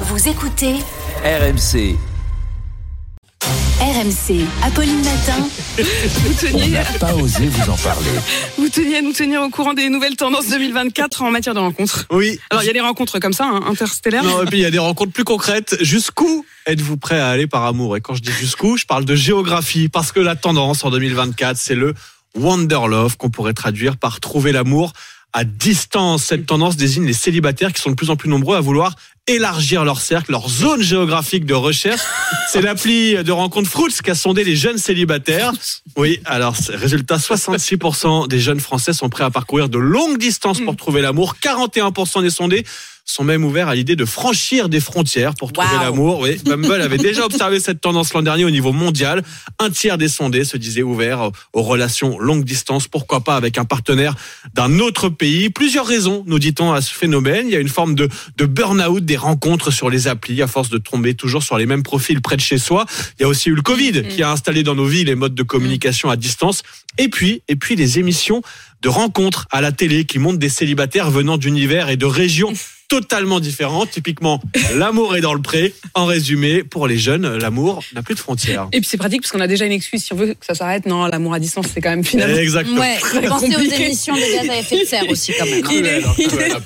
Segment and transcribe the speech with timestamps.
[0.00, 0.74] Vous écoutez
[1.24, 1.96] RMC.
[3.80, 4.44] RMC.
[4.62, 5.48] Apolline Matin.
[5.78, 5.84] Vous
[6.30, 8.10] On teniez, n'a pas osé vous en parler.
[8.58, 12.06] vous teniez à nous tenir au courant des nouvelles tendances 2024 en matière de rencontres.
[12.10, 12.38] Oui.
[12.50, 14.24] Alors, il y a des rencontres comme ça, hein, interstellaires.
[14.24, 15.76] Non, et puis il y a des rencontres plus concrètes.
[15.80, 19.14] Jusqu'où êtes-vous prêt à aller par amour Et quand je dis jusqu'où, je parle de
[19.14, 21.94] géographie, parce que la tendance en 2024, c'est le
[22.34, 24.92] Wanderlove, qu'on pourrait traduire par trouver l'amour
[25.36, 26.24] à distance.
[26.24, 28.96] Cette tendance désigne les célibataires qui sont de plus en plus nombreux à vouloir
[29.26, 32.00] élargir leur cercle, leur zone géographique de recherche.
[32.48, 35.52] C'est l'appli de rencontre Fruits qui a sondé les jeunes célibataires.
[35.96, 40.76] Oui, alors résultat, 66% des jeunes Français sont prêts à parcourir de longues distances pour
[40.76, 41.34] trouver l'amour.
[41.42, 42.64] 41% des sondés
[43.06, 46.20] sont même ouverts à l'idée de franchir des frontières pour trouver l'amour.
[46.20, 49.22] Oui, Bumble avait déjà observé cette tendance l'an dernier au niveau mondial.
[49.60, 53.64] Un tiers des sondés se disaient ouverts aux relations longue distance, pourquoi pas avec un
[53.64, 54.16] partenaire
[54.54, 55.50] d'un autre pays.
[55.50, 57.46] Plusieurs raisons, nous dit-on, à ce phénomène.
[57.46, 60.68] Il y a une forme de, de burn-out des rencontres sur les applis, à force
[60.68, 62.86] de tomber toujours sur les mêmes profils près de chez soi.
[63.18, 65.34] Il y a aussi eu le Covid qui a installé dans nos vies les modes
[65.34, 66.62] de communication à distance.
[66.98, 68.42] Et puis, et puis les émissions
[68.82, 72.52] de rencontres à la télé qui montrent des célibataires venant d'univers et de régions
[72.88, 73.90] totalement différentes.
[73.90, 74.40] Typiquement,
[74.74, 75.74] l'amour est dans le pré.
[75.94, 78.68] En résumé, pour les jeunes, l'amour n'a plus de frontières.
[78.72, 80.54] Et puis c'est pratique parce qu'on a déjà une excuse si on veut que ça
[80.54, 80.86] s'arrête.
[80.86, 82.36] Non, l'amour à distance, c'est quand même finalement.
[82.36, 82.80] Exactement.
[82.80, 82.96] Ouais,
[83.28, 85.64] pensez aux émissions de gaz à effet de serre aussi quand même.
[85.64, 85.68] hein.
[85.70, 86.60] Il est- Cruel, hein.